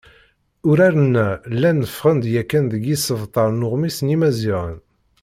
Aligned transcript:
Uraren-a 0.69 1.27
llan 1.55 1.79
ffɣen-d 1.93 2.25
yakan 2.33 2.65
deg 2.73 2.83
yisebtar 2.85 3.49
n 3.53 3.65
Uɣmis 3.67 3.97
n 4.01 4.11
Yimaziɣen. 4.11 4.77